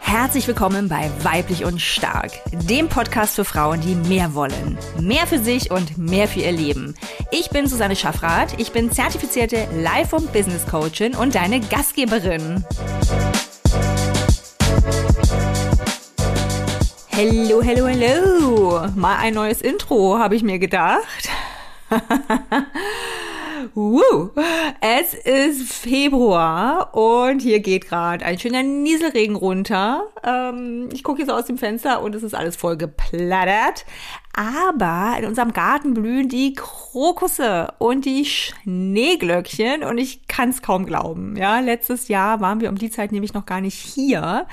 [0.00, 4.78] Herzlich willkommen bei Weiblich und Stark, dem Podcast für Frauen, die mehr wollen.
[5.00, 6.94] Mehr für sich und mehr für ihr Leben.
[7.32, 12.64] Ich bin Susanne Schaffrath, ich bin zertifizierte Life- und Business Coachin und deine Gastgeberin.
[17.12, 18.88] Hallo, hallo, hallo.
[18.94, 21.28] Mal ein neues Intro, habe ich mir gedacht.
[23.74, 24.30] Woo.
[24.80, 30.04] Es ist Februar und hier geht gerade ein schöner Nieselregen runter.
[30.24, 33.84] Ähm, ich gucke jetzt aus dem Fenster und es ist alles voll geplattert.
[34.38, 40.84] Aber in unserem Garten blühen die Krokusse und die Schneeglöckchen und ich kann es kaum
[40.84, 41.36] glauben.
[41.36, 44.46] Ja, letztes Jahr waren wir um die Zeit nämlich noch gar nicht hier.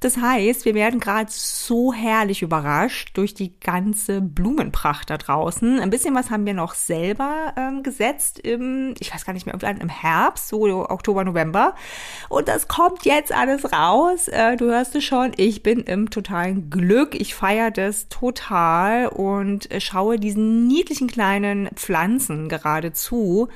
[0.00, 5.78] Das heißt, wir werden gerade so herrlich überrascht durch die ganze Blumenpracht da draußen.
[5.78, 9.56] Ein bisschen was haben wir noch selber ähm, gesetzt im, ich weiß gar nicht mehr,
[9.62, 11.76] im Herbst, so Oktober, November.
[12.28, 14.26] Und das kommt jetzt alles raus.
[14.26, 17.14] Äh, du hörst es schon, ich bin im totalen Glück.
[17.14, 19.27] Ich feiere das total und
[19.78, 23.48] schaue diesen niedlichen kleinen Pflanzen gerade zu,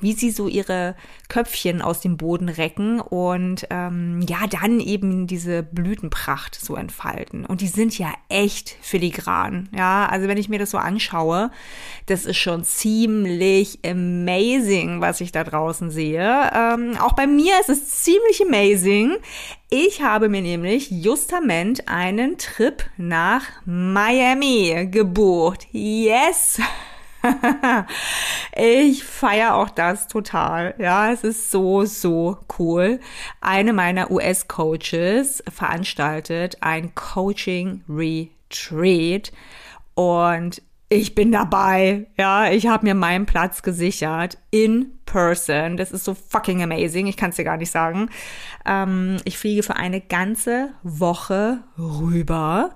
[0.00, 0.96] wie sie so ihre
[1.28, 7.46] Köpfchen aus dem Boden recken und ähm, ja, dann eben diese Blütenpracht so entfalten.
[7.46, 9.68] Und die sind ja echt filigran.
[9.76, 11.50] Ja, also wenn ich mir das so anschaue,
[12.06, 16.50] das ist schon ziemlich amazing, was ich da draußen sehe.
[16.54, 19.16] Ähm, auch bei mir ist es ziemlich amazing.
[19.72, 25.68] Ich habe mir nämlich justament einen Trip nach Miami gebucht.
[25.70, 26.60] Yes!
[28.56, 30.74] ich feiere auch das total.
[30.78, 32.98] Ja, es ist so, so cool.
[33.40, 39.30] Eine meiner US-Coaches veranstaltet ein Coaching Retreat
[39.94, 42.08] und ich bin dabei.
[42.18, 45.76] Ja, ich habe mir meinen Platz gesichert in person.
[45.76, 47.06] Das ist so fucking amazing.
[47.06, 48.10] Ich kann es dir gar nicht sagen.
[48.64, 52.70] Ähm, ich fliege für eine ganze Woche rüber.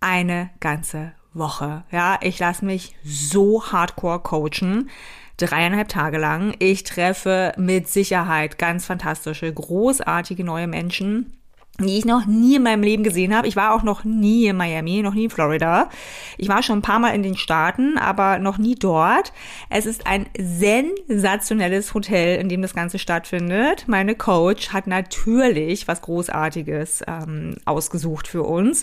[0.00, 1.84] Eine ganze Woche.
[1.90, 4.90] Ja, ich lasse mich so hardcore coachen.
[5.36, 6.54] Dreieinhalb Tage lang.
[6.58, 11.32] Ich treffe mit Sicherheit ganz fantastische, großartige neue Menschen
[11.80, 13.46] die ich noch nie in meinem Leben gesehen habe.
[13.46, 15.88] Ich war auch noch nie in Miami, noch nie in Florida.
[16.36, 19.32] Ich war schon ein paar Mal in den Staaten, aber noch nie dort.
[19.70, 23.84] Es ist ein sensationelles Hotel, in dem das Ganze stattfindet.
[23.86, 28.82] Meine Coach hat natürlich was Großartiges ähm, ausgesucht für uns.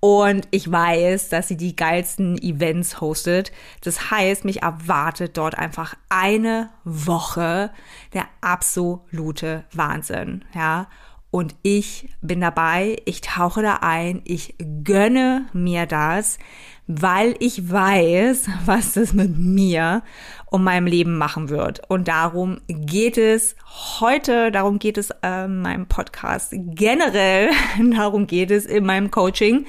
[0.00, 3.52] Und ich weiß, dass sie die geilsten Events hostet.
[3.82, 7.70] Das heißt, mich erwartet dort einfach eine Woche
[8.12, 10.88] der absolute Wahnsinn, ja.
[11.34, 16.38] Und ich bin dabei, ich tauche da ein, ich gönne mir das,
[16.86, 20.04] weil ich weiß, was das mit mir
[20.46, 21.90] und meinem Leben machen wird.
[21.90, 23.56] Und darum geht es
[23.98, 27.50] heute, darum geht es äh, in meinem Podcast generell,
[27.96, 29.66] darum geht es in meinem Coaching.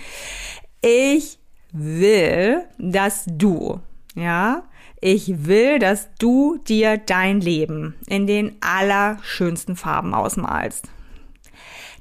[0.83, 1.39] Ich
[1.71, 3.79] will, dass du,
[4.13, 4.65] ja,
[5.01, 10.91] ich will, dass du dir dein Leben in den allerschönsten Farben ausmalst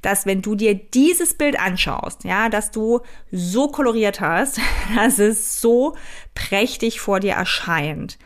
[0.04, 3.00] dass wenn du dir dieses Bild anschaust, ja, dass du
[3.30, 4.60] so koloriert hast,
[4.96, 5.96] dass es so
[6.34, 8.18] prächtig vor dir erscheint.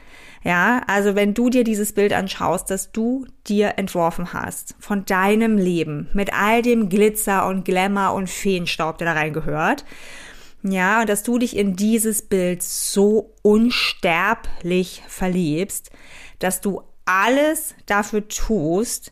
[0.45, 5.59] Ja, also wenn du dir dieses Bild anschaust, dass du dir entworfen hast von deinem
[5.59, 9.85] Leben mit all dem Glitzer und Glamour und Feenstaub, der da reingehört.
[10.63, 15.91] Ja, und dass du dich in dieses Bild so unsterblich verliebst,
[16.39, 19.11] dass du alles dafür tust,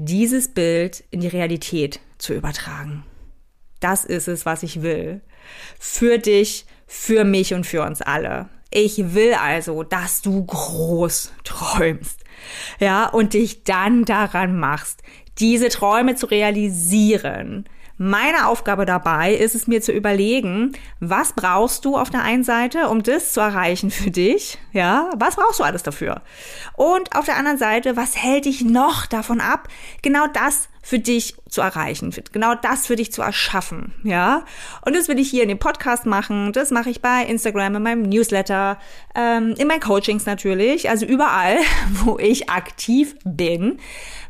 [0.00, 3.04] dieses Bild in die Realität zu übertragen.
[3.80, 5.20] Das ist es, was ich will.
[5.78, 8.48] Für dich, für mich und für uns alle.
[8.70, 12.20] Ich will also, dass du groß träumst.
[12.78, 15.02] Ja, und dich dann daran machst,
[15.38, 21.96] diese Träume zu realisieren meine Aufgabe dabei ist es mir zu überlegen, was brauchst du
[21.96, 24.58] auf der einen Seite, um das zu erreichen für dich?
[24.72, 26.22] Ja, was brauchst du alles dafür?
[26.74, 29.68] Und auf der anderen Seite, was hält dich noch davon ab,
[30.00, 34.44] genau das für dich zu erreichen, genau das für dich zu erschaffen, ja.
[34.86, 37.82] Und das will ich hier in dem Podcast machen, das mache ich bei Instagram, in
[37.82, 38.78] meinem Newsletter,
[39.14, 41.58] ähm, in meinen Coachings natürlich, also überall,
[42.04, 43.80] wo ich aktiv bin,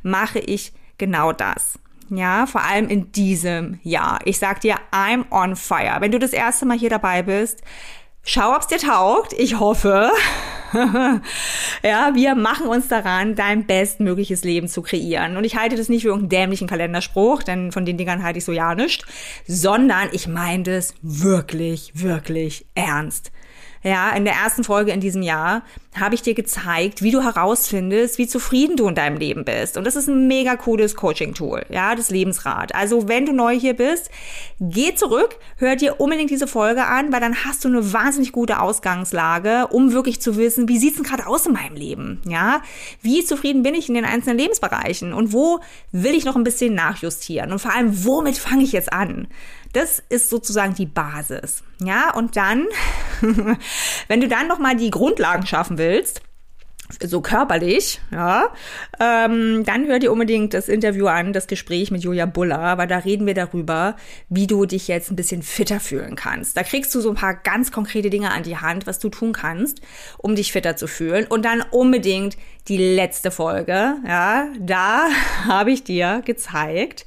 [0.03, 1.79] mache ich genau das.
[2.11, 4.21] Ja, vor allem in diesem Jahr.
[4.25, 6.01] Ich sag dir, I'm on fire.
[6.01, 7.63] Wenn du das erste Mal hier dabei bist,
[8.23, 9.33] schau, ob's dir taugt.
[9.35, 10.11] Ich hoffe.
[11.83, 15.37] ja, wir machen uns daran, dein bestmögliches Leben zu kreieren.
[15.37, 18.45] Und ich halte das nicht für irgendeinen dämlichen Kalenderspruch, denn von den Dingern halte ich
[18.45, 19.05] so ja nicht,
[19.47, 23.33] sondern ich meine das wirklich, wirklich ernst.
[23.83, 25.63] Ja, in der ersten Folge in diesem Jahr
[25.97, 29.77] habe ich dir gezeigt, wie du herausfindest, wie zufrieden du in deinem Leben bist.
[29.77, 32.75] Und das ist ein mega cooles Coaching-Tool, ja, das Lebensrad.
[32.75, 34.11] Also wenn du neu hier bist,
[34.61, 38.61] geh zurück, hör dir unbedingt diese Folge an, weil dann hast du eine wahnsinnig gute
[38.61, 42.63] Ausgangslage, um wirklich zu wissen, wie sieht's denn gerade aus in meinem Leben, ja?
[43.03, 45.61] Wie zufrieden bin ich in den einzelnen Lebensbereichen und wo
[45.93, 49.29] will ich noch ein bisschen nachjustieren und vor allem, womit fange ich jetzt an?
[49.73, 51.63] Das ist sozusagen die Basis.
[51.81, 52.67] Ja, und dann,
[54.09, 55.88] wenn du dann nochmal die Grundlagen schaffen willst,
[57.03, 58.49] so körperlich, ja,
[58.99, 62.99] ähm, dann hör dir unbedingt das Interview an, das Gespräch mit Julia Buller, weil da
[62.99, 63.97] reden wir darüber,
[64.29, 66.57] wie du dich jetzt ein bisschen fitter fühlen kannst.
[66.57, 69.33] Da kriegst du so ein paar ganz konkrete Dinge an die Hand, was du tun
[69.33, 69.83] kannst,
[70.17, 71.27] um dich fitter zu fühlen.
[71.27, 72.39] Und dann unbedingt
[72.69, 75.09] die letzte Folge, ja, da
[75.45, 77.05] habe ich dir gezeigt,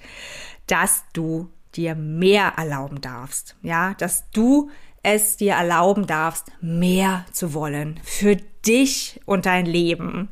[0.68, 4.70] dass du dir mehr erlauben darfst, ja, dass du
[5.04, 10.30] es dir erlauben darfst, mehr zu wollen für dich und dein Leben.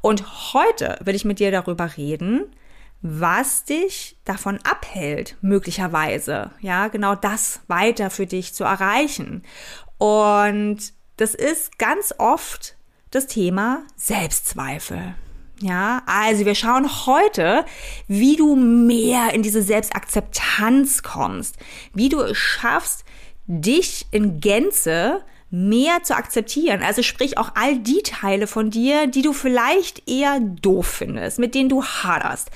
[0.00, 2.54] Und heute will ich mit dir darüber reden,
[3.02, 9.42] was dich davon abhält, möglicherweise, ja, genau das weiter für dich zu erreichen.
[9.98, 10.78] Und
[11.16, 12.76] das ist ganz oft
[13.10, 15.14] das Thema Selbstzweifel.
[15.60, 17.64] Ja, also wir schauen heute,
[18.08, 21.56] wie du mehr in diese Selbstakzeptanz kommst,
[21.94, 23.04] wie du es schaffst,
[23.46, 26.82] dich in Gänze mehr zu akzeptieren.
[26.82, 31.54] Also sprich auch all die Teile von dir, die du vielleicht eher doof findest, mit
[31.54, 32.50] denen du haderst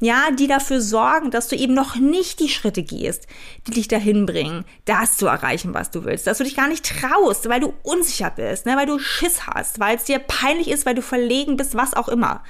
[0.00, 3.26] ja, die dafür sorgen, dass du eben noch nicht die Schritte gehst,
[3.66, 6.84] die dich dahin bringen, das zu erreichen, was du willst, dass du dich gar nicht
[6.84, 10.86] traust, weil du unsicher bist, ne, weil du Schiss hast, weil es dir peinlich ist,
[10.86, 12.42] weil du verlegen bist, was auch immer.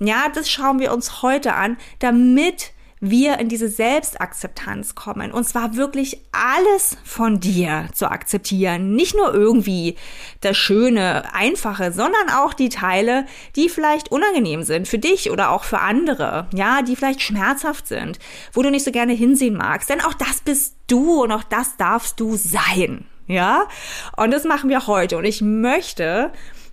[0.00, 2.72] Ja, das schauen wir uns heute an, damit
[3.02, 5.32] wir in diese Selbstakzeptanz kommen.
[5.32, 8.94] Und zwar wirklich alles von dir zu akzeptieren.
[8.94, 9.96] Nicht nur irgendwie
[10.40, 13.26] das Schöne, Einfache, sondern auch die Teile,
[13.56, 16.46] die vielleicht unangenehm sind für dich oder auch für andere.
[16.54, 18.20] Ja, die vielleicht schmerzhaft sind,
[18.52, 19.90] wo du nicht so gerne hinsehen magst.
[19.90, 23.04] Denn auch das bist du und auch das darfst du sein.
[23.26, 23.66] Ja,
[24.16, 25.18] und das machen wir heute.
[25.18, 26.30] Und ich möchte,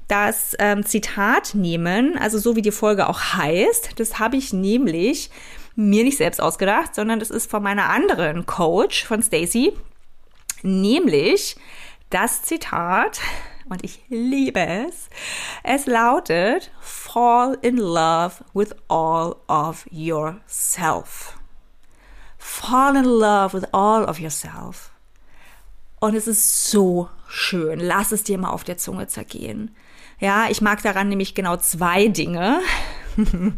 [0.10, 3.92] das ähm, Zitat nehmen, also so wie die Folge auch heißt.
[3.98, 5.30] Das habe ich nämlich
[5.80, 9.74] mir nicht selbst ausgedacht, sondern das ist von meiner anderen Coach, von Stacy,
[10.62, 11.56] nämlich
[12.10, 13.22] das Zitat,
[13.70, 15.10] und ich liebe es.
[15.64, 21.38] Es lautet, Fall in love with all of yourself.
[22.38, 24.92] Fall in love with all of yourself.
[26.00, 27.80] Und es ist so schön.
[27.80, 29.75] Lass es dir mal auf der Zunge zergehen.
[30.20, 32.60] Ja, ich mag daran nämlich genau zwei Dinge.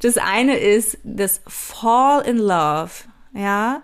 [0.00, 2.90] Das eine ist das Fall in Love,
[3.32, 3.82] ja.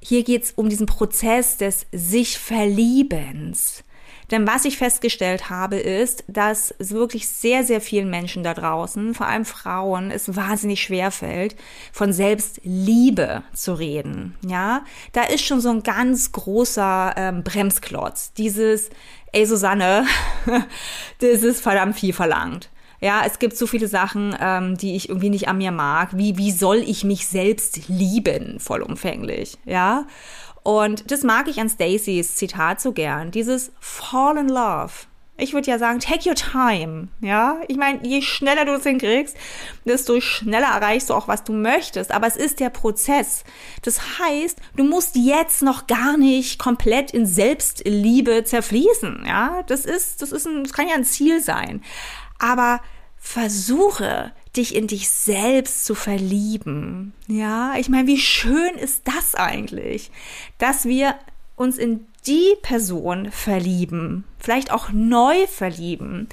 [0.00, 3.84] Hier geht's um diesen Prozess des sich Verliebens.
[4.32, 9.14] Denn was ich festgestellt habe, ist, dass es wirklich sehr, sehr vielen Menschen da draußen,
[9.14, 11.54] vor allem Frauen, es wahnsinnig schwer fällt,
[11.92, 14.34] von Selbstliebe zu reden.
[14.46, 18.32] Ja, da ist schon so ein ganz großer ähm, Bremsklotz.
[18.32, 18.88] Dieses,
[19.32, 20.06] ey Susanne,
[21.18, 22.70] das ist verdammt viel verlangt.
[23.02, 26.16] Ja, es gibt so viele Sachen, ähm, die ich irgendwie nicht an mir mag.
[26.16, 29.58] Wie, wie soll ich mich selbst lieben, vollumfänglich?
[29.64, 30.06] Ja.
[30.62, 33.32] Und das mag ich an Stacys Zitat so gern.
[33.32, 34.92] Dieses Fall in Love.
[35.36, 37.08] Ich würde ja sagen, take your time.
[37.20, 39.36] Ja, ich meine, je schneller du es hinkriegst,
[39.84, 42.12] desto schneller erreichst du auch, was du möchtest.
[42.12, 43.42] Aber es ist der Prozess.
[43.82, 49.24] Das heißt, du musst jetzt noch gar nicht komplett in Selbstliebe zerfließen.
[49.26, 51.82] Ja, das ist, das ist ein, das kann ja ein Ziel sein.
[52.42, 52.80] Aber
[53.16, 57.14] versuche, dich in dich selbst zu verlieben.
[57.28, 60.10] Ja, ich meine, wie schön ist das eigentlich,
[60.58, 61.14] dass wir
[61.56, 66.28] uns in die Person verlieben, vielleicht auch neu verlieben,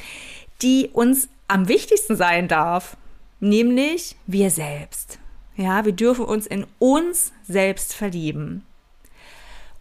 [0.62, 2.98] die uns am wichtigsten sein darf,
[3.40, 5.20] nämlich wir selbst.
[5.56, 8.66] Ja, wir dürfen uns in uns selbst verlieben.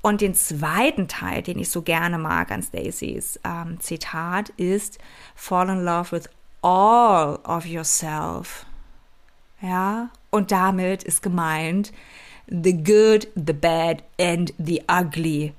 [0.00, 4.98] Und den zweiten Teil, den ich so gerne mag an Stacys ähm, Zitat, ist
[5.34, 6.28] Fall in love with
[6.62, 8.64] all of yourself.
[9.60, 11.92] Ja, und damit ist gemeint
[12.46, 15.52] the good, the bad and the ugly.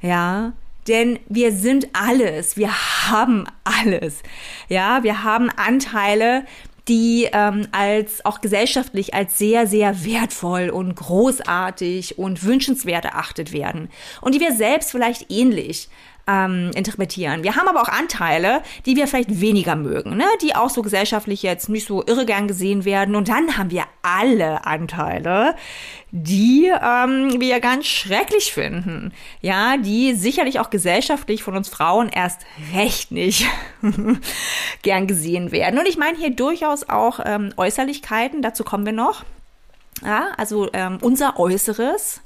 [0.00, 0.52] Ja,
[0.88, 4.22] denn wir sind alles, wir haben alles.
[4.68, 6.44] Ja, wir haben Anteile,
[6.90, 13.88] die ähm, als auch gesellschaftlich als sehr, sehr wertvoll und großartig und wünschenswert erachtet werden
[14.20, 15.88] und die wir selbst vielleicht ähnlich
[16.26, 17.44] ähm, interpretieren.
[17.44, 20.26] Wir haben aber auch Anteile, die wir vielleicht weniger mögen, ne?
[20.42, 23.14] die auch so gesellschaftlich jetzt nicht so irre gern gesehen werden.
[23.14, 25.54] Und dann haben wir alle Anteile,
[26.10, 29.12] die ähm, wir ganz schrecklich finden.
[29.40, 32.42] Ja, die sicherlich auch gesellschaftlich von uns Frauen erst
[32.74, 33.46] recht nicht
[34.82, 35.78] gern gesehen werden.
[35.78, 39.24] Und ich meine hier durchaus auch ähm, Äußerlichkeiten, dazu kommen wir noch.
[40.04, 42.22] Ja, also ähm, unser Äußeres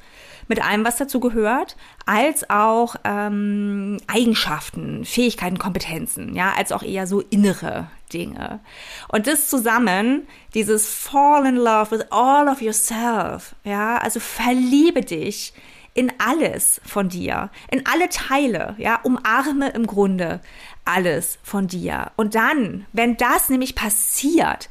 [0.49, 7.07] mit allem, was dazu gehört, als auch ähm, Eigenschaften, Fähigkeiten, Kompetenzen, ja, als auch eher
[7.07, 8.61] so innere Dinge.
[9.09, 15.53] Und das zusammen, dieses Fall in love with all of yourself, ja, also verliebe dich
[15.95, 20.41] in alles von dir, in alle Teile, ja, umarme im Grunde
[20.85, 22.11] alles von dir.
[22.17, 24.69] Und dann, wenn das nämlich passiert,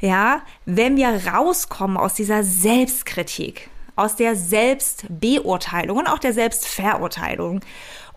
[0.00, 7.60] ja, wenn wir rauskommen aus dieser Selbstkritik, aus der Selbstbeurteilung und auch der Selbstverurteilung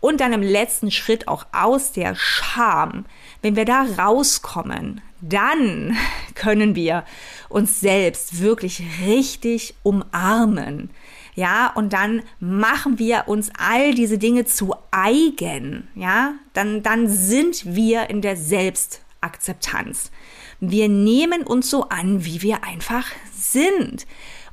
[0.02, 3.06] und dann im letzten Schritt auch aus der Scham,
[3.42, 5.98] wenn wir da rauskommen, dann
[6.36, 7.04] können wir
[7.50, 10.90] uns selbst wirklich richtig umarmen.
[11.36, 15.88] Ja, und dann machen wir uns all diese Dinge zu eigen.
[15.96, 20.12] Ja, dann, dann sind wir in der Selbstakzeptanz.
[20.60, 24.06] Wir nehmen uns so an, wie wir einfach sind.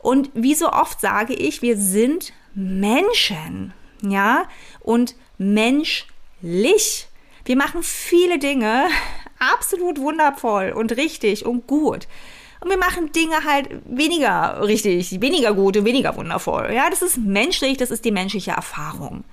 [0.06, 3.72] Und wie so oft sage ich, wir sind Menschen,
[4.02, 4.44] ja,
[4.78, 7.08] und menschlich.
[7.44, 8.86] Wir machen viele Dinge
[9.40, 12.06] absolut wundervoll und richtig und gut.
[12.60, 16.70] Und wir machen Dinge halt weniger richtig, weniger gut und weniger wundervoll.
[16.72, 19.24] Ja, das ist menschlich, das ist die menschliche Erfahrung.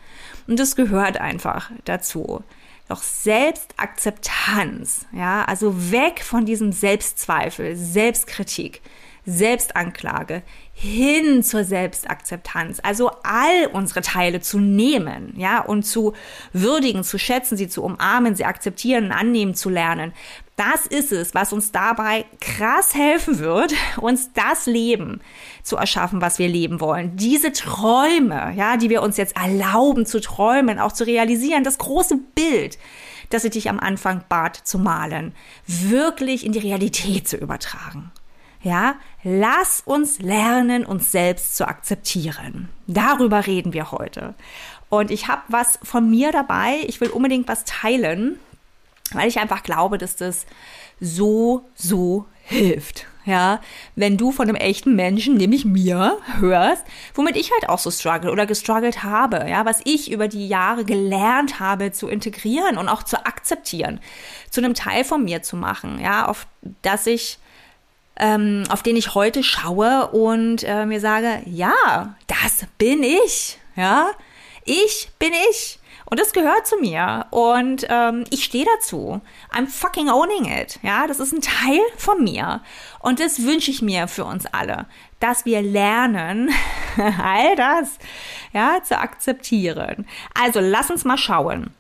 [0.48, 2.44] Und das gehört einfach dazu.
[2.90, 8.82] Doch Selbstakzeptanz, ja, also weg von diesem Selbstzweifel, Selbstkritik,
[9.26, 16.14] Selbstanklage hin zur Selbstakzeptanz, also all unsere Teile zu nehmen, ja, und zu
[16.52, 20.14] würdigen, zu schätzen, sie zu umarmen, sie akzeptieren annehmen zu lernen.
[20.56, 25.22] Das ist es, was uns dabei krass helfen wird, uns das Leben
[25.64, 27.16] zu erschaffen, was wir leben wollen.
[27.16, 32.18] Diese Träume, ja, die wir uns jetzt erlauben zu träumen, auch zu realisieren, das große
[32.36, 32.78] Bild,
[33.30, 35.34] das ich dich am Anfang bat zu malen,
[35.66, 38.12] wirklich in die Realität zu übertragen.
[38.64, 42.70] Ja, lass uns lernen, uns selbst zu akzeptieren.
[42.88, 44.36] Darüber reden wir heute.
[44.88, 46.78] Und ich habe was von mir dabei.
[46.88, 48.40] Ich will unbedingt was teilen,
[49.12, 50.46] weil ich einfach glaube, dass das
[51.02, 53.06] so, so hilft.
[53.26, 53.62] Ja,
[53.96, 56.84] wenn du von einem echten Menschen, nämlich mir, hörst,
[57.16, 60.84] womit ich halt auch so struggle oder gestruggelt habe, ja, was ich über die Jahre
[60.84, 64.02] gelernt habe zu integrieren und auch zu akzeptieren,
[64.50, 66.48] zu einem Teil von mir zu machen, ja, auf
[66.82, 67.40] das ich
[68.18, 74.12] ähm, auf den ich heute schaue und äh, mir sage, ja, das bin ich, ja,
[74.66, 75.80] ich bin ich.
[76.06, 77.26] Und das gehört zu mir.
[77.32, 79.20] Und ähm, ich stehe dazu.
[79.52, 80.78] I'm fucking owning it.
[80.84, 82.62] Ja, das ist ein Teil von mir.
[83.00, 84.86] Und das wünsche ich mir für uns alle,
[85.20, 86.52] dass wir lernen,
[86.98, 87.98] all das,
[88.52, 90.06] ja, zu akzeptieren.
[90.40, 91.74] Also lass uns mal schauen.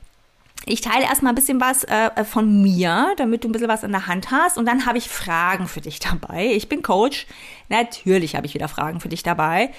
[0.65, 3.91] Ich teile erstmal ein bisschen was äh, von mir, damit du ein bisschen was in
[3.91, 4.57] der Hand hast.
[4.57, 6.51] Und dann habe ich Fragen für dich dabei.
[6.53, 7.27] Ich bin Coach.
[7.69, 9.71] Natürlich habe ich wieder Fragen für dich dabei,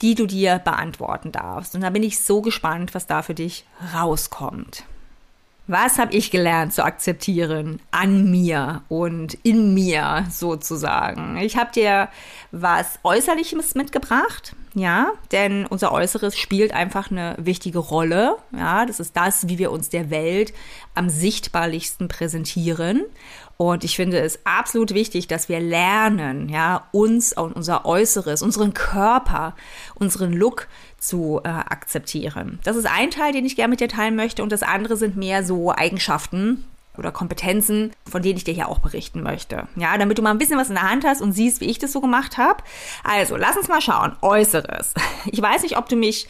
[0.00, 1.74] die du dir beantworten darfst.
[1.74, 4.84] Und da bin ich so gespannt, was da für dich rauskommt.
[5.66, 11.36] Was habe ich gelernt zu akzeptieren an mir und in mir sozusagen?
[11.36, 12.08] Ich habe dir
[12.50, 18.36] was Äußerliches mitgebracht, ja, denn unser Äußeres spielt einfach eine wichtige Rolle.
[18.56, 20.52] Ja, das ist das, wie wir uns der Welt
[20.94, 23.04] am sichtbarlichsten präsentieren.
[23.56, 28.72] Und ich finde es absolut wichtig, dass wir lernen, ja, uns und unser Äußeres, unseren
[28.72, 29.54] Körper,
[29.96, 30.66] unseren Look
[30.98, 32.58] zu äh, akzeptieren.
[32.64, 35.16] Das ist ein Teil, den ich gerne mit dir teilen möchte und das andere sind
[35.16, 36.64] mehr so Eigenschaften
[36.96, 39.68] oder Kompetenzen, von denen ich dir hier auch berichten möchte.
[39.76, 41.78] Ja, damit du mal ein bisschen was in der Hand hast und siehst, wie ich
[41.78, 42.62] das so gemacht habe.
[43.04, 44.16] Also, lass uns mal schauen.
[44.22, 44.94] Äußeres.
[45.26, 46.28] Ich weiß nicht, ob du mich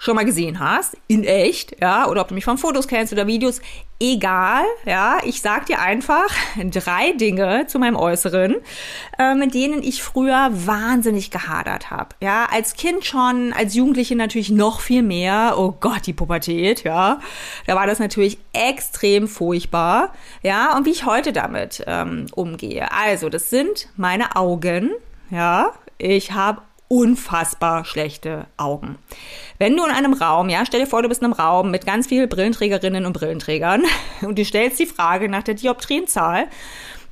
[0.00, 3.26] schon mal gesehen hast, in echt, ja, oder ob du mich von Fotos kennst oder
[3.26, 3.60] Videos,
[4.00, 6.30] egal, ja, ich sag dir einfach
[6.64, 8.56] drei Dinge zu meinem Äußeren,
[9.18, 12.16] äh, mit denen ich früher wahnsinnig gehadert habe.
[12.22, 15.56] Ja, als Kind schon, als Jugendliche natürlich noch viel mehr.
[15.58, 17.20] Oh Gott, die Pubertät, ja,
[17.66, 22.90] da war das natürlich extrem furchtbar, ja, und wie ich heute damit ähm, umgehe.
[22.90, 24.92] Also, das sind meine Augen,
[25.30, 28.98] ja, ich habe unfassbar schlechte Augen.
[29.58, 31.86] Wenn du in einem Raum, ja, stell dir vor, du bist in einem Raum mit
[31.86, 33.84] ganz vielen Brillenträgerinnen und Brillenträgern
[34.22, 36.48] und du stellst die Frage nach der Dioptrienzahl.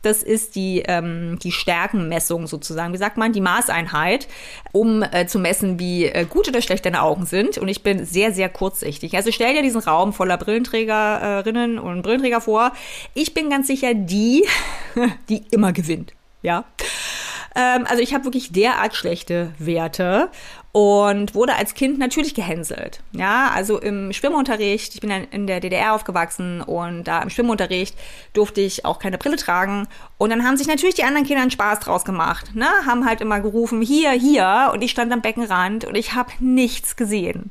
[0.03, 4.27] Das ist die, ähm, die Stärkenmessung sozusagen, wie sagt man, die Maßeinheit,
[4.73, 7.59] um äh, zu messen, wie äh, gut oder schlecht deine Augen sind.
[7.59, 9.15] Und ich bin sehr, sehr kurzsichtig.
[9.15, 12.73] Also stell dir diesen Raum voller Brillenträgerinnen und Brillenträger vor.
[13.15, 14.45] Ich bin ganz sicher die,
[15.29, 16.15] die immer gewinnt.
[16.43, 16.65] Ja.
[17.55, 20.31] Ähm, also ich habe wirklich derart schlechte Werte
[20.73, 23.01] und wurde als Kind natürlich gehänselt.
[23.13, 27.97] Ja, also im Schwimmunterricht, ich bin in der DDR aufgewachsen und da im Schwimmunterricht
[28.33, 29.89] durfte ich auch keine Brille tragen.
[30.19, 32.55] Und dann haben sich natürlich die anderen Kinder einen Spaß draus gemacht.
[32.55, 32.67] Ne?
[32.87, 34.71] Haben halt immer gerufen, hier, hier.
[34.73, 37.51] Und ich stand am Beckenrand und ich habe nichts gesehen.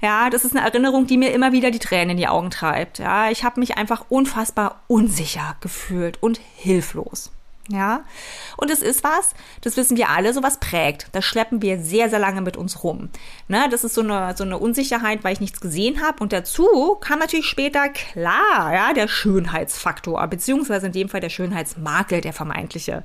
[0.00, 2.98] Ja, das ist eine Erinnerung, die mir immer wieder die Tränen in die Augen treibt.
[2.98, 7.33] Ja, ich habe mich einfach unfassbar unsicher gefühlt und hilflos.
[7.70, 8.04] Ja,
[8.58, 11.08] und es ist was, das wissen wir alle, sowas prägt.
[11.12, 13.08] Das schleppen wir sehr, sehr lange mit uns rum.
[13.48, 16.22] Ne, das ist so eine, so eine Unsicherheit, weil ich nichts gesehen habe.
[16.22, 22.20] Und dazu kam natürlich später klar, ja, der Schönheitsfaktor, beziehungsweise in dem Fall der Schönheitsmakel,
[22.20, 23.02] der vermeintliche,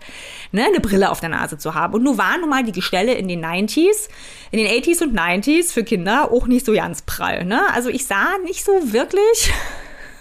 [0.52, 1.94] ne, eine Brille auf der Nase zu haben.
[1.94, 4.10] Und nun waren nun mal die Gestelle in den 90s,
[4.52, 7.46] in den 80s und 90s für Kinder auch nicht so ganz prall.
[7.46, 7.62] Ne?
[7.74, 9.54] Also ich sah nicht so wirklich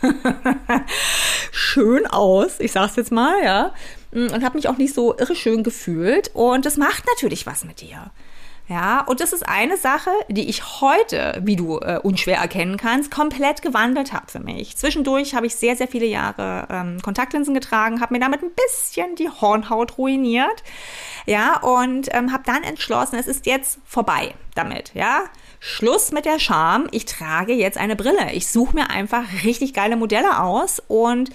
[1.51, 3.73] schön aus, ich sag's jetzt mal, ja.
[4.13, 6.31] Mm, und habe mich auch nicht so irre schön gefühlt.
[6.35, 8.11] Und das macht natürlich was mit dir.
[8.69, 13.11] Ja, und das ist eine Sache, die ich heute, wie du äh, unschwer erkennen kannst,
[13.11, 14.77] komplett gewandelt habe für mich.
[14.77, 19.15] Zwischendurch habe ich sehr, sehr viele Jahre ähm, Kontaktlinsen getragen, habe mir damit ein bisschen
[19.15, 20.63] die Hornhaut ruiniert.
[21.25, 24.93] Ja, und ähm, habe dann entschlossen, es ist jetzt vorbei damit.
[24.93, 25.25] Ja,
[25.61, 26.89] Schluss mit der Scham.
[26.91, 28.33] Ich trage jetzt eine Brille.
[28.33, 31.31] Ich suche mir einfach richtig geile Modelle aus und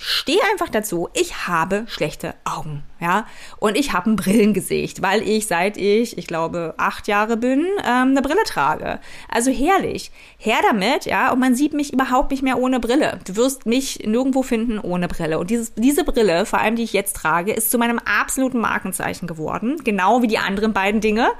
[0.00, 3.26] stehe einfach dazu, ich habe schlechte Augen, ja,
[3.58, 8.08] und ich habe ein Brillengesicht, weil ich seit ich, ich glaube, acht Jahre bin, ähm,
[8.08, 8.98] eine Brille trage.
[9.28, 13.20] Also herrlich, her damit, ja, und man sieht mich überhaupt nicht mehr ohne Brille.
[13.26, 15.38] Du wirst mich nirgendwo finden ohne Brille.
[15.38, 19.26] Und dieses, diese Brille, vor allem die ich jetzt trage, ist zu meinem absoluten Markenzeichen
[19.26, 21.30] geworden, genau wie die anderen beiden Dinge.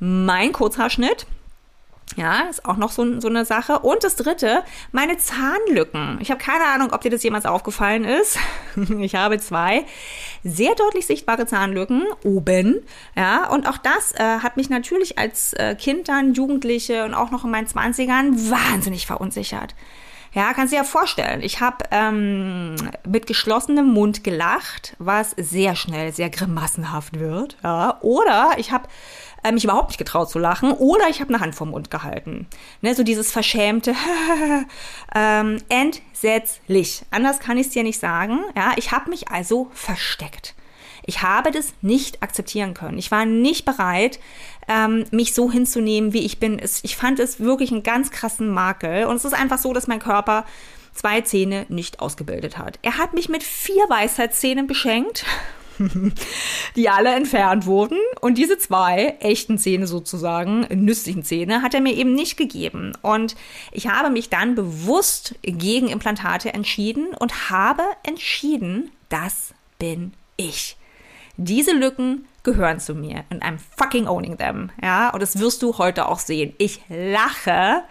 [0.00, 1.26] Mein Kurzhaarschnitt,
[2.16, 3.80] ja, ist auch noch so, so eine Sache.
[3.80, 6.18] Und das dritte, meine Zahnlücken.
[6.20, 8.38] Ich habe keine Ahnung, ob dir das jemals aufgefallen ist.
[9.00, 9.84] ich habe zwei
[10.44, 12.80] sehr deutlich sichtbare Zahnlücken oben.
[13.16, 17.30] Ja, und auch das äh, hat mich natürlich als äh, Kind dann, Jugendliche und auch
[17.30, 19.74] noch in meinen Zwanzigern wahnsinnig verunsichert.
[20.34, 21.42] Ja, kannst du dir ja vorstellen.
[21.42, 22.76] Ich habe ähm,
[23.06, 27.58] mit geschlossenem Mund gelacht, was sehr schnell sehr grimassenhaft wird.
[27.62, 28.88] Ja, oder ich habe
[29.42, 32.46] äh, mich überhaupt nicht getraut zu lachen oder ich habe eine Hand vorm Mund gehalten.
[32.80, 33.94] Ne, so dieses verschämte,
[35.14, 37.02] ähm, entsetzlich.
[37.10, 38.40] Anders kann ich es dir nicht sagen.
[38.56, 40.54] Ja, ich habe mich also versteckt.
[41.04, 42.98] Ich habe das nicht akzeptieren können.
[42.98, 44.20] Ich war nicht bereit,
[44.68, 46.60] ähm, mich so hinzunehmen, wie ich bin.
[46.82, 49.06] Ich fand es wirklich einen ganz krassen Makel.
[49.06, 50.44] Und es ist einfach so, dass mein Körper
[50.94, 52.78] zwei Zähne nicht ausgebildet hat.
[52.82, 55.24] Er hat mich mit vier Weisheitszähnen beschenkt
[56.76, 57.98] die alle entfernt wurden.
[58.20, 62.92] Und diese zwei echten Zähne sozusagen, nützlichen Zähne, hat er mir eben nicht gegeben.
[63.02, 63.36] Und
[63.70, 70.76] ich habe mich dann bewusst gegen Implantate entschieden und habe entschieden, das bin ich.
[71.36, 74.70] Diese Lücken gehören zu mir und I'm fucking owning them.
[74.82, 76.54] Ja, und das wirst du heute auch sehen.
[76.58, 77.82] Ich lache,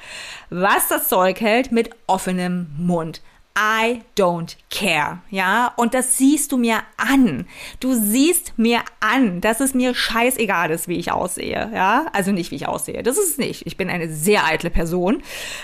[0.50, 3.22] was das Zeug hält, mit offenem Mund.
[3.58, 7.46] I don't care, ja, und das siehst du mir an.
[7.82, 12.52] Du siehst mir an, dass es mir scheißegal ist, wie ich aussehe, ja, also nicht,
[12.52, 13.68] wie ich aussehe, das ist es nicht.
[13.68, 15.22] Ich bin eine sehr eitle Person,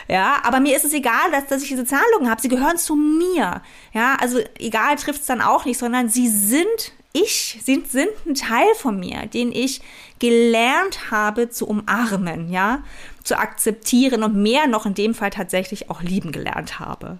[0.10, 2.96] ja, aber mir ist es egal, dass, dass ich diese Zahnlücken habe, sie gehören zu
[2.96, 3.62] mir,
[3.94, 8.36] ja, also egal trifft es dann auch nicht, sondern sie sind ich, sind, sind ein
[8.36, 9.82] Teil von mir, den ich
[10.20, 12.84] gelernt habe zu umarmen, ja,
[13.24, 17.18] zu akzeptieren und mehr noch in dem Fall tatsächlich auch lieben gelernt habe.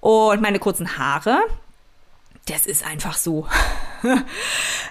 [0.00, 1.38] Und meine kurzen Haare,
[2.46, 3.46] das ist einfach so.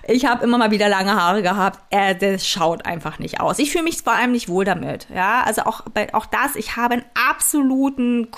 [0.08, 1.80] ich habe immer mal wieder lange Haare gehabt.
[1.90, 3.60] Äh, das schaut einfach nicht aus.
[3.60, 5.08] Ich fühle mich vor allem nicht wohl damit.
[5.14, 8.32] Ja, also auch, auch das, ich habe einen absoluten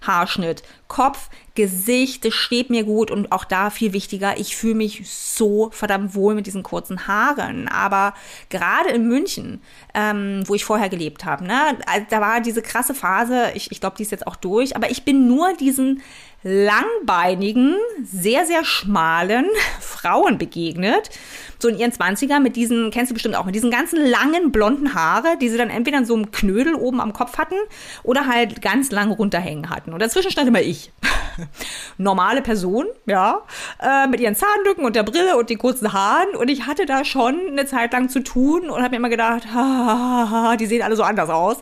[0.00, 0.62] Kurzhaarschnitt.
[0.88, 5.70] Kopf, Gesicht, das steht mir gut und auch da viel wichtiger, ich fühle mich so
[5.72, 7.68] verdammt wohl mit diesen kurzen Haaren.
[7.68, 8.14] Aber
[8.48, 9.60] gerade in München,
[9.94, 13.96] ähm, wo ich vorher gelebt habe, ne, da war diese krasse Phase, ich, ich glaube,
[13.96, 16.02] die ist jetzt auch durch, aber ich bin nur diesen
[16.42, 19.46] langbeinigen, sehr, sehr schmalen
[19.80, 21.10] Frauen begegnet.
[21.58, 24.94] So in ihren Zwanzigern mit diesen, kennst du bestimmt auch, mit diesen ganzen langen blonden
[24.94, 27.56] Haare, die sie dann entweder in so einem Knödel oben am Kopf hatten
[28.02, 29.89] oder halt ganz lang runterhängen hatten.
[29.92, 30.92] Und dazwischen stand immer ich.
[31.98, 33.42] Normale Person, ja,
[33.80, 36.34] äh, mit ihren Zahnlücken und der Brille und den kurzen Haaren.
[36.36, 39.46] Und ich hatte da schon eine Zeit lang zu tun und habe mir immer gedacht,
[39.52, 41.58] ha, die sehen alle so anders aus.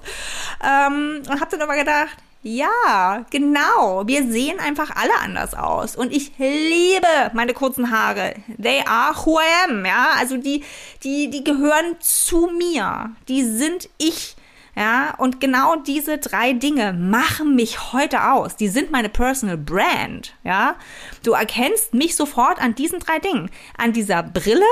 [0.63, 4.07] Ähm, und habe dann immer gedacht, ja, genau.
[4.07, 5.97] Wir sehen einfach alle anders aus.
[5.97, 8.35] Und ich liebe meine kurzen Haare.
[8.63, 9.85] They are who I am.
[9.85, 10.65] Ja, also die,
[11.03, 13.11] die, die gehören zu mir.
[13.29, 14.37] Die sind ich.
[14.79, 18.55] Ja, und genau diese drei Dinge machen mich heute aus.
[18.55, 20.35] Die sind meine Personal Brand.
[20.45, 20.77] Ja,
[21.25, 23.51] du erkennst mich sofort an diesen drei Dingen.
[23.77, 24.63] An dieser Brille,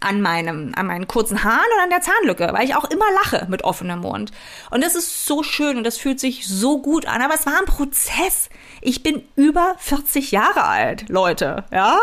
[0.00, 3.46] an meinem, an meinen kurzen Haaren und an der Zahnlücke, weil ich auch immer lache
[3.48, 4.30] mit offenem Mund.
[4.70, 7.22] Und das ist so schön und das fühlt sich so gut an.
[7.22, 8.50] Aber es war ein Prozess.
[8.82, 11.64] Ich bin über 40 Jahre alt, Leute.
[11.72, 11.98] Ja,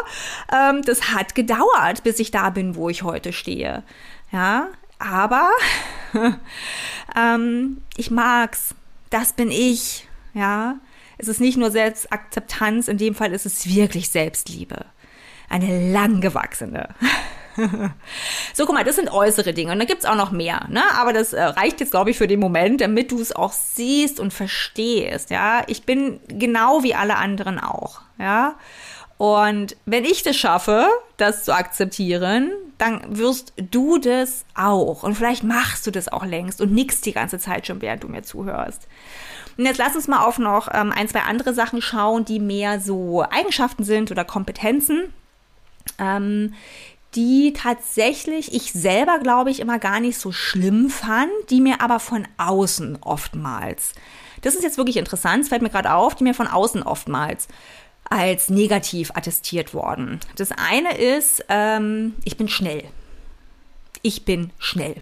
[0.51, 3.83] ähm, das hat gedauert, bis ich da bin, wo ich heute stehe.
[4.31, 5.49] Ja, aber
[7.15, 8.75] ähm, ich mag's.
[9.09, 10.07] Das bin ich.
[10.33, 10.75] Ja,
[11.17, 12.87] es ist nicht nur Selbstakzeptanz.
[12.87, 14.85] In dem Fall ist es wirklich Selbstliebe.
[15.49, 16.89] Eine langgewachsene.
[18.53, 20.83] so, guck mal, das sind äußere Dinge und da gibt's auch noch mehr, ne?
[20.95, 24.19] Aber das äh, reicht jetzt, glaube ich, für den Moment, damit du es auch siehst
[24.19, 25.63] und verstehst, ja?
[25.67, 28.55] Ich bin genau wie alle anderen auch, ja?
[29.17, 35.03] Und wenn ich das schaffe, das zu akzeptieren, dann wirst du das auch.
[35.03, 38.09] Und vielleicht machst du das auch längst und nix die ganze Zeit schon, während du
[38.09, 38.87] mir zuhörst.
[39.57, 42.81] Und jetzt lass uns mal auf noch ähm, ein, zwei andere Sachen schauen, die mehr
[42.81, 45.13] so Eigenschaften sind oder Kompetenzen.
[45.97, 46.53] Ähm,
[47.15, 51.99] die tatsächlich ich selber, glaube ich, immer gar nicht so schlimm fand, die mir aber
[51.99, 53.93] von außen oftmals.
[54.41, 57.47] Das ist jetzt wirklich interessant, es fällt mir gerade auf, die mir von außen oftmals
[58.09, 60.19] als negativ attestiert worden.
[60.35, 62.83] Das eine ist, ähm, ich bin schnell.
[64.01, 64.95] Ich bin schnell.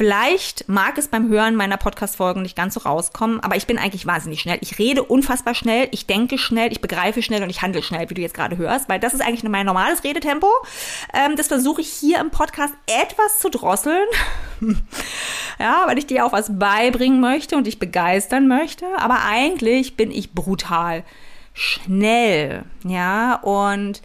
[0.00, 4.06] Vielleicht mag es beim Hören meiner Podcast-Folgen nicht ganz so rauskommen, aber ich bin eigentlich
[4.06, 4.56] wahnsinnig schnell.
[4.62, 8.14] Ich rede unfassbar schnell, ich denke schnell, ich begreife schnell und ich handle schnell, wie
[8.14, 10.48] du jetzt gerade hörst, weil das ist eigentlich mein normales Redetempo.
[11.12, 14.06] Ähm, das versuche ich hier im Podcast etwas zu drosseln.
[15.58, 18.86] ja, weil ich dir auch was beibringen möchte und dich begeistern möchte.
[18.96, 21.04] Aber eigentlich bin ich brutal
[21.60, 22.64] schnell.
[22.84, 24.00] Ja, und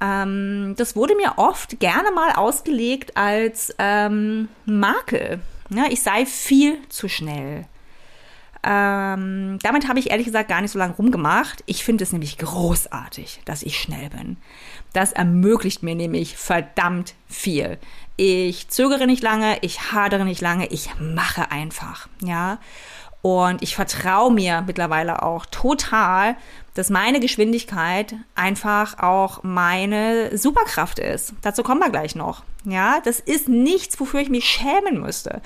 [0.00, 5.40] ähm, das wurde mir oft gerne mal ausgelegt als ähm, Makel.
[5.70, 7.66] Ja, ich sei viel zu schnell.
[8.62, 11.62] Ähm, damit habe ich ehrlich gesagt gar nicht so lange rumgemacht.
[11.66, 14.36] Ich finde es nämlich großartig, dass ich schnell bin.
[14.92, 17.78] Das ermöglicht mir nämlich verdammt viel.
[18.16, 22.58] Ich zögere nicht lange, ich hadere nicht lange, ich mache einfach, ja.
[23.22, 26.36] Und ich vertraue mir mittlerweile auch total,
[26.74, 31.34] dass meine Geschwindigkeit einfach auch meine Superkraft ist.
[31.42, 32.42] Dazu kommen wir gleich noch.
[32.64, 35.40] Ja, das ist nichts, wofür ich mich schämen müsste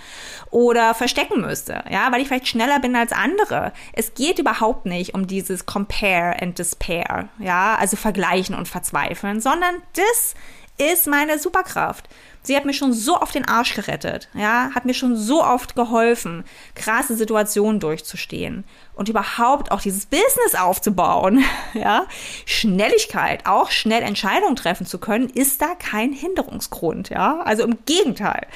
[0.51, 1.83] oder verstecken müsste.
[1.91, 3.73] Ja, weil ich vielleicht schneller bin als andere.
[3.93, 7.29] Es geht überhaupt nicht um dieses Compare and Despair.
[7.39, 10.35] Ja, also vergleichen und verzweifeln, sondern das
[10.77, 12.09] ist meine Superkraft.
[12.47, 15.75] Sie hat mir schon so oft den Arsch gerettet, ja, hat mir schon so oft
[15.75, 21.43] geholfen, krasse Situationen durchzustehen und überhaupt auch dieses Business aufzubauen,
[21.75, 22.07] ja.
[22.45, 27.41] Schnelligkeit, auch schnell Entscheidungen treffen zu können, ist da kein Hinderungsgrund, ja.
[27.41, 28.47] Also im Gegenteil.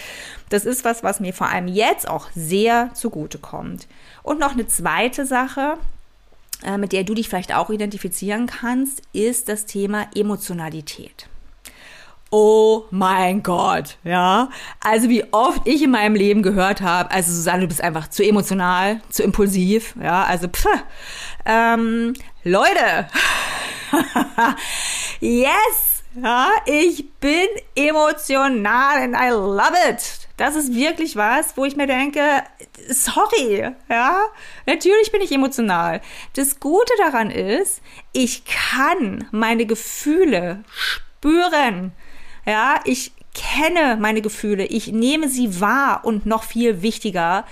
[0.51, 3.87] Das ist was, was mir vor allem jetzt auch sehr zugute kommt.
[4.23, 5.79] Und noch eine zweite Sache,
[6.63, 11.27] äh, mit der du dich vielleicht auch identifizieren kannst, ist das Thema Emotionalität.
[12.31, 14.51] Oh mein Gott, ja.
[14.81, 18.23] Also wie oft ich in meinem Leben gehört habe, also Susanne, du bist einfach zu
[18.23, 20.25] emotional, zu impulsiv, ja.
[20.25, 20.67] Also pff,
[21.47, 22.13] ähm,
[22.45, 23.09] Leute,
[25.21, 30.29] yes, ja, ich bin emotional and I love it.
[30.37, 32.45] Das ist wirklich was, wo ich mir denke,
[32.89, 34.21] sorry, ja,
[34.67, 36.01] natürlich bin ich emotional.
[36.35, 37.81] Das Gute daran ist,
[38.13, 41.93] ich kann meine Gefühle spüren.
[42.49, 47.45] Ja, ich kenne meine Gefühle, ich nehme sie wahr und noch viel wichtiger,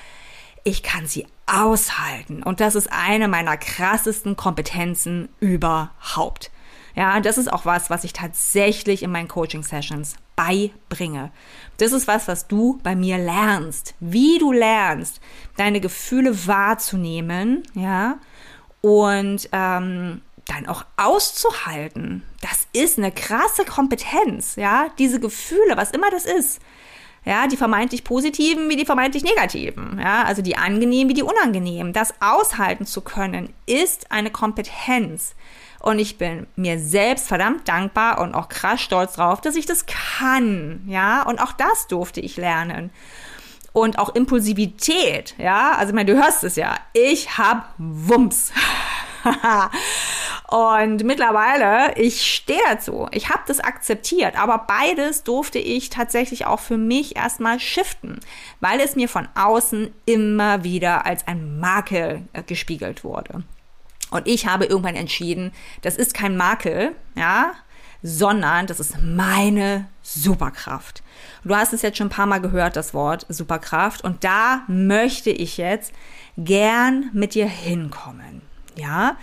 [0.64, 2.42] ich kann sie aushalten.
[2.42, 6.50] Und das ist eine meiner krassesten Kompetenzen überhaupt.
[6.94, 11.30] Ja, das ist auch was, was ich tatsächlich in meinen Coaching-Sessions beibringe.
[11.76, 13.94] Das ist was, was du bei mir lernst.
[14.00, 15.20] Wie du lernst,
[15.58, 18.16] deine Gefühle wahrzunehmen, ja,
[18.80, 26.10] und ähm, dann auch auszuhalten, das ist eine krasse Kompetenz, ja, diese Gefühle, was immer
[26.10, 26.60] das ist.
[27.24, 31.92] Ja, die vermeintlich positiven wie die vermeintlich negativen, ja, also die angenehmen wie die unangenehmen.
[31.92, 35.34] Das aushalten zu können, ist eine Kompetenz.
[35.80, 39.86] Und ich bin mir selbst verdammt dankbar und auch krass stolz drauf, dass ich das
[39.86, 42.90] kann, ja, und auch das durfte ich lernen.
[43.72, 48.52] Und auch Impulsivität, ja, also ich meine, du hörst es ja, ich hab Wumms.
[50.48, 53.08] Und mittlerweile, ich stehe dazu.
[53.10, 54.38] Ich habe das akzeptiert.
[54.38, 58.20] Aber beides durfte ich tatsächlich auch für mich erstmal shiften,
[58.60, 63.42] weil es mir von außen immer wieder als ein Makel äh, gespiegelt wurde.
[64.10, 67.52] Und ich habe irgendwann entschieden, das ist kein Makel, ja,
[68.02, 71.02] sondern das ist meine Superkraft.
[71.42, 74.04] Du hast es jetzt schon ein paar Mal gehört, das Wort Superkraft.
[74.04, 75.92] Und da möchte ich jetzt
[76.36, 78.42] gern mit dir hinkommen.
[78.76, 79.16] Ja,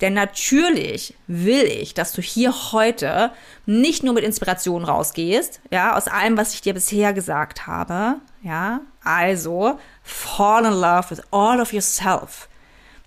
[0.00, 3.30] Denn natürlich will ich, dass du hier heute
[3.64, 8.80] nicht nur mit Inspiration rausgehst, ja, aus allem, was ich dir bisher gesagt habe, ja.
[9.02, 12.48] Also, fall in love with all of yourself.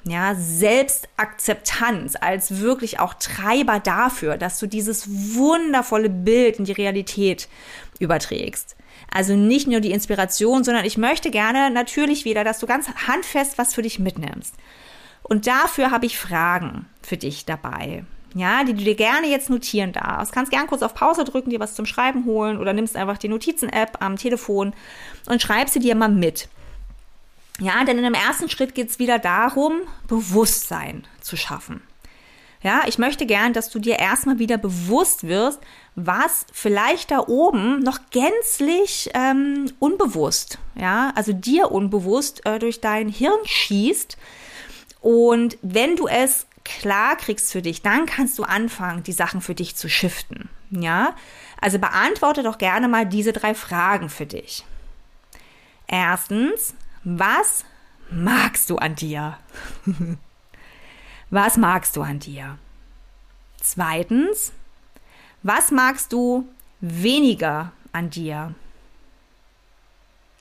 [0.05, 7.49] Ja, Selbstakzeptanz als wirklich auch Treiber dafür, dass du dieses wundervolle Bild in die Realität
[7.99, 8.77] überträgst.
[9.11, 13.57] Also nicht nur die Inspiration, sondern ich möchte gerne natürlich wieder, dass du ganz handfest
[13.57, 14.55] was für dich mitnimmst.
[15.29, 18.03] Und dafür habe ich Fragen für dich dabei.
[18.35, 20.31] Ja, die du dir gerne jetzt notieren darfst.
[20.33, 23.27] Kannst gern kurz auf Pause drücken, dir was zum Schreiben holen oder nimmst einfach die
[23.27, 24.73] Notizen-App am Telefon
[25.27, 26.47] und schreibst sie dir mal mit.
[27.59, 31.81] Ja, denn in dem ersten Schritt geht es wieder darum, Bewusstsein zu schaffen.
[32.61, 35.59] Ja, ich möchte gern, dass du dir erstmal wieder bewusst wirst,
[35.95, 43.07] was vielleicht da oben noch gänzlich ähm, unbewusst, ja, also dir unbewusst äh, durch dein
[43.07, 44.17] Hirn schießt.
[45.01, 49.55] Und wenn du es klar kriegst für dich, dann kannst du anfangen, die Sachen für
[49.55, 50.49] dich zu shiften.
[50.69, 51.15] Ja,
[51.59, 54.65] also beantworte doch gerne mal diese drei Fragen für dich.
[55.87, 57.65] Erstens, was
[58.11, 59.37] magst du an dir?
[61.29, 62.57] was magst du an dir?
[63.61, 64.53] Zweitens,
[65.41, 66.47] was magst du
[66.81, 68.53] weniger an dir?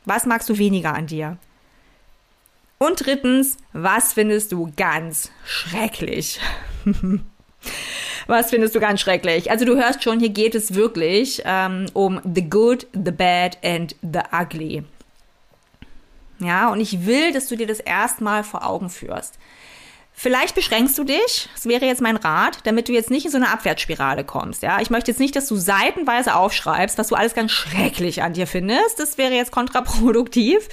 [0.04, 1.38] Was magst du weniger an dir?
[2.78, 6.40] Und drittens, was findest du ganz schrecklich?
[8.28, 9.50] was findest du ganz schrecklich?
[9.50, 13.96] Also du hörst schon, hier geht es wirklich ähm, um the good, the bad and
[14.00, 14.84] the ugly.
[16.38, 19.38] Ja, und ich will, dass du dir das erstmal vor Augen führst.
[20.20, 23.36] Vielleicht beschränkst du dich, das wäre jetzt mein Rat, damit du jetzt nicht in so
[23.36, 24.64] eine Abwärtsspirale kommst.
[24.64, 28.32] Ja, ich möchte jetzt nicht, dass du seitenweise aufschreibst, was du alles ganz schrecklich an
[28.32, 28.98] dir findest.
[28.98, 30.68] Das wäre jetzt kontraproduktiv.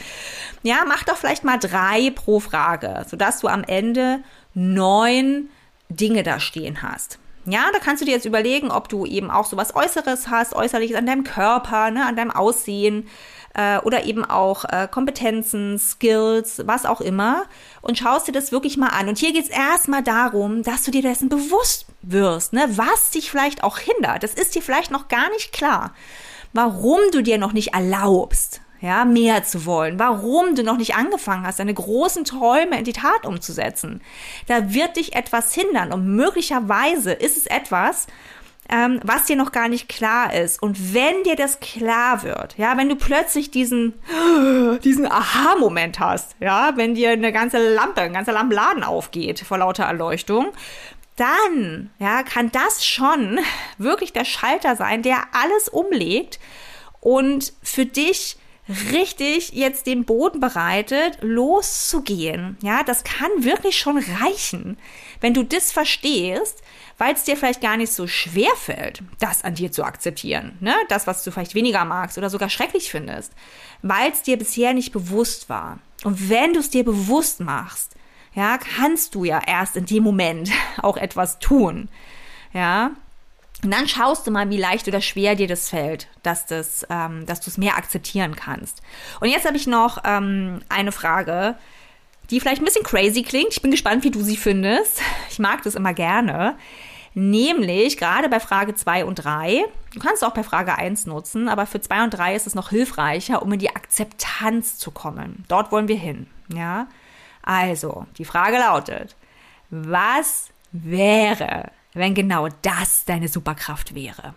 [0.63, 4.23] Ja, mach doch vielleicht mal drei pro Frage, sodass du am Ende
[4.55, 5.49] neun
[5.89, 7.19] Dinge da stehen hast.
[7.45, 10.55] Ja, da kannst du dir jetzt überlegen, ob du eben auch so was Äußeres hast,
[10.55, 13.07] Äußerliches an deinem Körper, ne, an deinem Aussehen,
[13.55, 17.45] äh, oder eben auch äh, Kompetenzen, Skills, was auch immer
[17.81, 19.07] und schaust dir das wirklich mal an.
[19.07, 23.31] Und hier geht es erstmal darum, dass du dir dessen bewusst wirst, ne, was dich
[23.31, 24.23] vielleicht auch hindert.
[24.23, 25.93] Das ist dir vielleicht noch gar nicht klar,
[26.53, 31.45] warum du dir noch nicht erlaubst, ja, mehr zu wollen, warum du noch nicht angefangen
[31.45, 34.01] hast, deine großen Träume in die Tat umzusetzen.
[34.47, 38.07] Da wird dich etwas hindern und möglicherweise ist es etwas,
[38.69, 40.61] ähm, was dir noch gar nicht klar ist.
[40.61, 43.93] Und wenn dir das klar wird, ja, wenn du plötzlich diesen,
[44.83, 49.85] diesen Aha-Moment hast, ja, wenn dir eine ganze Lampe, ein ganzer Lampenladen aufgeht vor lauter
[49.85, 50.51] Erleuchtung,
[51.15, 53.39] dann, ja, kann das schon
[53.77, 56.39] wirklich der Schalter sein, der alles umlegt
[57.01, 58.37] und für dich
[58.91, 62.57] richtig jetzt den Boden bereitet, loszugehen.
[62.63, 64.77] Ja, das kann wirklich schon reichen,
[65.25, 66.61] wenn du das verstehst,
[66.99, 70.55] weil es dir vielleicht gar nicht so schwer fällt, das an dir zu akzeptieren.
[70.59, 70.75] Ne?
[70.87, 73.33] Das, was du vielleicht weniger magst oder sogar schrecklich findest,
[73.81, 75.79] weil es dir bisher nicht bewusst war.
[76.03, 77.95] Und wenn du es dir bewusst machst,
[78.35, 80.51] ja, kannst du ja erst in dem Moment
[80.83, 81.89] auch etwas tun.
[82.53, 82.91] Ja,
[83.63, 87.25] und dann schaust du mal, wie leicht oder schwer dir das fällt, dass, das, ähm,
[87.25, 88.83] dass du es mehr akzeptieren kannst.
[89.21, 91.57] Und jetzt habe ich noch ähm, eine Frage,
[92.29, 93.51] die vielleicht ein bisschen crazy klingt.
[93.51, 95.01] Ich bin gespannt, wie du sie findest.
[95.29, 96.57] Ich mag das immer gerne.
[97.17, 101.65] Nämlich gerade bei Frage 2 und 3, du kannst auch bei Frage 1 nutzen, aber
[101.65, 105.45] für 2 und 3 ist es noch hilfreicher, um in die Akzeptanz zu kommen.
[105.47, 106.27] Dort wollen wir hin.
[106.53, 106.87] Ja?
[107.41, 109.15] Also, die Frage lautet,
[109.69, 114.33] was wäre, wenn genau das deine Superkraft wäre?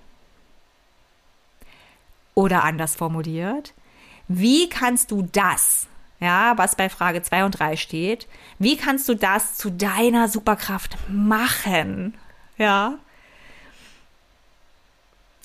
[2.34, 3.74] Oder anders formuliert,
[4.28, 5.88] wie kannst du das,
[6.20, 8.26] ja, was bei Frage 2 und 3 steht,
[8.58, 12.14] wie kannst du das zu deiner Superkraft machen?
[12.56, 12.94] Ja.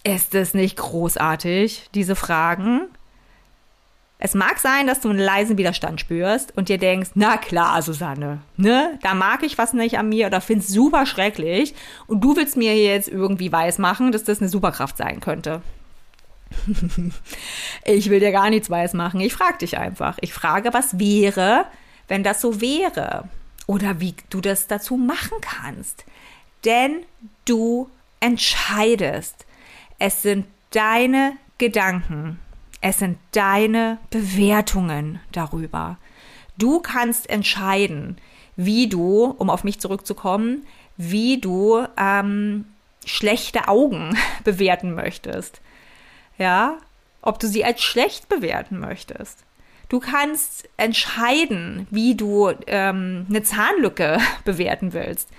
[0.04, 2.88] Ist es nicht großartig, diese Fragen?
[4.26, 8.40] Es mag sein, dass du einen leisen Widerstand spürst und dir denkst, na klar, Susanne,
[8.56, 11.76] ne, da mag ich was nicht an mir oder find's super schrecklich
[12.08, 15.62] und du willst mir jetzt irgendwie weismachen, dass das eine Superkraft sein könnte.
[17.86, 19.20] ich will dir gar nichts weismachen.
[19.20, 20.18] Ich frage dich einfach.
[20.22, 21.66] Ich frage, was wäre,
[22.08, 23.28] wenn das so wäre?
[23.66, 26.06] Oder wie du das dazu machen kannst
[26.66, 27.04] denn
[27.46, 27.90] du
[28.20, 29.46] entscheidest.
[30.00, 32.40] Es sind deine Gedanken,
[32.82, 35.98] es sind deine Bewertungen darüber.
[36.58, 38.18] Du kannst entscheiden,
[38.56, 40.66] wie du, um auf mich zurückzukommen,
[40.98, 42.66] wie du ähm,
[43.06, 45.62] schlechte Augen bewerten möchtest.
[46.38, 46.78] Ja,
[47.22, 49.40] ob du sie als schlecht bewerten möchtest.
[49.90, 55.30] Du kannst entscheiden, wie du ähm, eine Zahnlücke bewerten willst.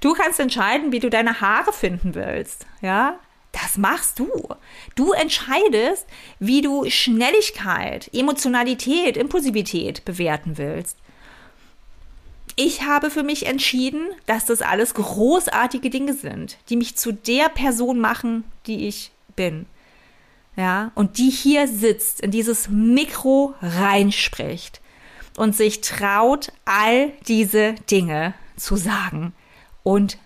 [0.00, 2.66] Du kannst entscheiden, wie du deine Haare finden willst.
[2.82, 3.18] Ja,
[3.52, 4.28] das machst du.
[4.94, 6.06] Du entscheidest,
[6.38, 10.98] wie du Schnelligkeit, Emotionalität, Impulsivität bewerten willst.
[12.56, 17.48] Ich habe für mich entschieden, dass das alles großartige Dinge sind, die mich zu der
[17.48, 19.66] Person machen, die ich bin.
[20.56, 24.80] Ja, und die hier sitzt, in dieses Mikro reinspricht
[25.36, 29.32] und sich traut, all diese Dinge zu sagen
[29.82, 30.18] und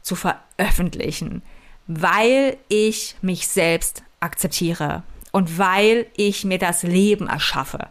[0.00, 1.42] zu veröffentlichen
[1.86, 7.88] weil ich mich selbst akzeptiere und weil ich mir das Leben erschaffe,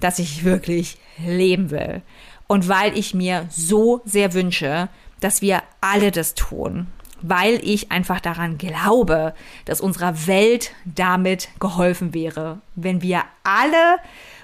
[0.00, 2.02] das ich wirklich leben will
[2.46, 4.88] und weil ich mir so sehr wünsche,
[5.20, 6.86] dass wir alle das tun,
[7.22, 13.98] weil ich einfach daran glaube, dass unserer Welt damit geholfen wäre, wenn wir alle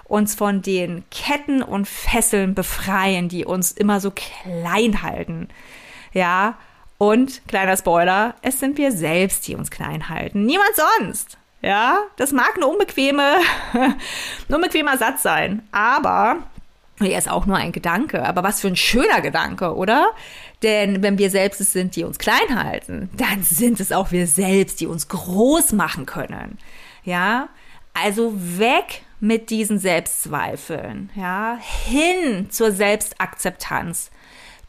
[0.04, 5.48] uns von den Ketten und Fesseln befreien, die uns immer so klein halten.
[6.12, 6.58] Ja,
[6.98, 10.44] und kleiner Spoiler, es sind wir selbst, die uns klein halten.
[10.44, 11.38] Niemand sonst.
[11.62, 13.36] Ja, das mag eine unbequeme,
[13.72, 16.38] ein unbequemer Satz sein, aber
[17.00, 18.24] er ist auch nur ein Gedanke.
[18.24, 20.10] Aber was für ein schöner Gedanke, oder?
[20.62, 24.26] Denn wenn wir selbst es sind, die uns klein halten, dann sind es auch wir
[24.26, 26.58] selbst, die uns groß machen können.
[27.04, 27.48] Ja,
[27.94, 34.10] also weg mit diesen Selbstzweifeln, ja, hin zur Selbstakzeptanz.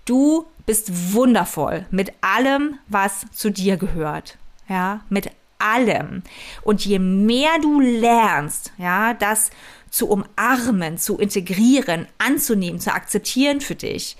[0.05, 4.37] Du bist wundervoll mit allem, was zu dir gehört.
[4.67, 5.29] Ja, mit
[5.59, 6.23] allem.
[6.61, 9.49] Und je mehr du lernst, ja, das
[9.89, 14.17] zu umarmen, zu integrieren, anzunehmen, zu akzeptieren für dich,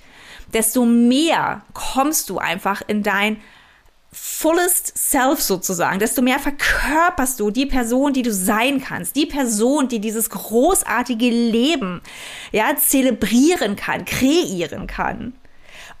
[0.52, 3.40] desto mehr kommst du einfach in dein
[4.14, 9.88] fullest self sozusagen, desto mehr verkörperst du die Person, die du sein kannst, die Person,
[9.88, 12.00] die dieses großartige Leben,
[12.52, 15.34] ja, zelebrieren kann, kreieren kann.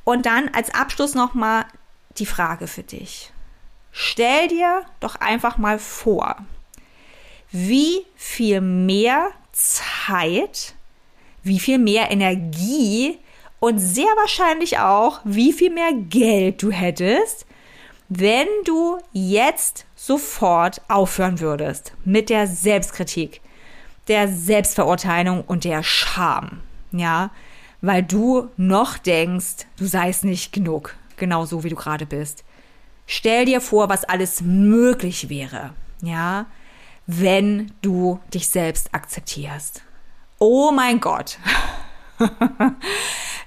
[0.04, 1.64] Und dann als Abschluss nochmal
[2.18, 3.32] die Frage für dich.
[3.90, 6.36] Stell dir doch einfach mal vor,
[7.50, 10.74] wie viel mehr Zeit,
[11.42, 13.18] wie viel mehr Energie
[13.64, 17.46] und sehr wahrscheinlich auch, wie viel mehr Geld du hättest,
[18.10, 23.40] wenn du jetzt sofort aufhören würdest mit der Selbstkritik,
[24.06, 26.60] der Selbstverurteilung und der Scham.
[26.92, 27.30] Ja,
[27.80, 32.44] weil du noch denkst, du seist nicht genug, genau so wie du gerade bist.
[33.06, 35.72] Stell dir vor, was alles möglich wäre,
[36.02, 36.44] ja,
[37.06, 39.80] wenn du dich selbst akzeptierst.
[40.38, 41.38] Oh mein Gott.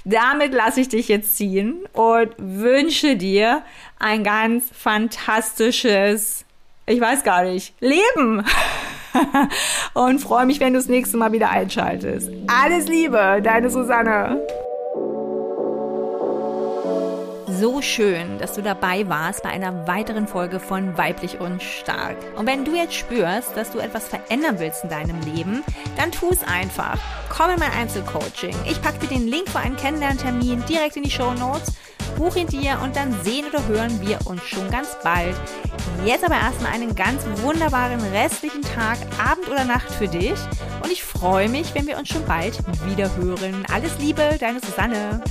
[0.05, 3.61] Damit lasse ich dich jetzt ziehen und wünsche dir
[3.99, 6.45] ein ganz fantastisches,
[6.85, 8.45] ich weiß gar nicht, Leben.
[9.93, 12.29] und freue mich, wenn du das nächste Mal wieder einschaltest.
[12.47, 14.41] Alles Liebe, deine Susanne.
[17.59, 22.17] So schön, dass du dabei warst bei einer weiteren Folge von Weiblich und Stark.
[22.35, 25.63] Und wenn du jetzt spürst, dass du etwas verändern willst in deinem Leben,
[25.95, 26.99] dann tu es einfach.
[27.29, 28.55] Komm in mein Einzelcoaching.
[28.69, 31.73] Ich packe dir den Link für einen Kennenlerntermin direkt in die Show Notes
[32.17, 35.35] buch ihn dir und dann sehen oder hören wir uns schon ganz bald.
[36.03, 40.37] Jetzt aber erstmal einen ganz wunderbaren restlichen Tag, Abend oder Nacht für dich
[40.83, 43.63] und ich freue mich, wenn wir uns schon bald wieder hören.
[43.71, 45.21] Alles Liebe, deine Susanne.